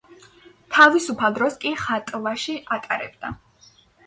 [0.77, 3.33] თავისუფალ დროს კი ხატვაში ატარებდა.